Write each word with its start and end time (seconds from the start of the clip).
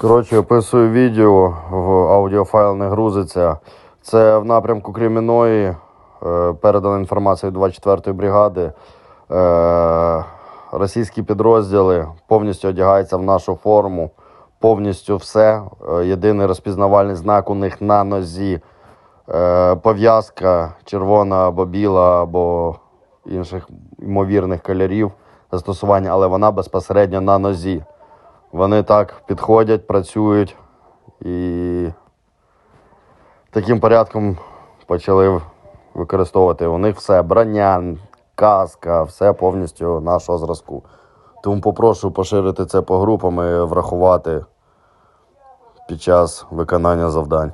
Коротше, 0.00 0.38
описую 0.38 0.90
відео, 0.90 1.54
в 1.70 1.90
аудіофайл 1.90 2.76
не 2.76 2.88
грузиться. 2.88 3.58
Це 4.02 4.38
в 4.38 4.44
напрямку 4.44 4.92
Креміної. 4.92 5.74
е, 6.26 6.52
Передана 6.52 6.98
інформація 6.98 7.50
від 7.50 7.58
24-ї 7.58 8.12
бригади. 8.12 8.72
Е, 9.30 10.24
Російські 10.72 11.22
підрозділи 11.22 12.08
повністю 12.26 12.68
одягаються 12.68 13.16
в 13.16 13.22
нашу 13.22 13.54
форму. 13.54 14.10
Повністю 14.60 15.16
все. 15.16 15.62
Е, 15.98 16.04
Єдиний 16.04 16.46
розпізнавальний 16.46 17.14
знак 17.16 17.50
у 17.50 17.54
них 17.54 17.82
на 17.82 18.04
нозі. 18.04 18.60
Пов'язка 19.82 20.74
червона 20.84 21.48
або 21.48 21.64
біла, 21.64 22.22
або 22.22 22.76
інших 23.26 23.68
ймовірних 23.98 24.62
кольорів 24.62 25.12
застосування, 25.52 26.10
але 26.10 26.26
вона 26.26 26.50
безпосередньо 26.50 27.20
на 27.20 27.38
нозі. 27.38 27.82
Вони 28.56 28.82
так 28.82 29.14
підходять, 29.26 29.86
працюють 29.86 30.56
і 31.20 31.88
таким 33.50 33.80
порядком 33.80 34.36
почали 34.86 35.40
використовувати. 35.94 36.66
У 36.66 36.78
них 36.78 36.96
все 36.96 37.22
броня, 37.22 37.96
каска, 38.34 39.02
все 39.02 39.32
повністю 39.32 40.00
нашого 40.00 40.38
зразку. 40.38 40.82
Тому 41.42 41.60
попрошу 41.60 42.10
поширити 42.10 42.66
це 42.66 42.82
по 42.82 42.98
групам 42.98 43.38
і 43.38 43.60
врахувати 43.60 44.44
під 45.88 46.02
час 46.02 46.46
виконання 46.50 47.10
завдань. 47.10 47.52